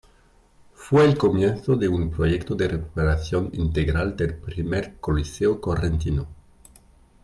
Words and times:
Fue 0.73 1.05
el 1.05 1.15
comienzo 1.15 1.75
de 1.75 1.87
un 1.87 2.09
proyecto 2.09 2.55
de 2.55 2.67
recuperación 2.69 3.51
integral 3.53 4.15
del 4.17 4.33
primer 4.35 4.95
coliseo 4.99 5.61
correntino. 5.61 6.25